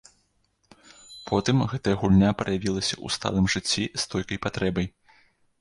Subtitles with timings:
[1.31, 4.85] Потым гэтая гульня праявілася ў сталым жыцці стойкай патрэбай.